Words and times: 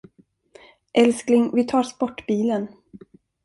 Älskling, 0.93 1.55
vi 1.55 1.63
tar 1.63 1.83
sportbilen. 1.83 2.67